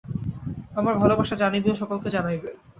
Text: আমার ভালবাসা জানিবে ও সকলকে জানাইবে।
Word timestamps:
আমার 0.75 0.93
ভালবাসা 0.95 1.35
জানিবে 1.35 1.69
ও 1.71 1.79
সকলকে 1.81 2.09
জানাইবে। 2.09 2.49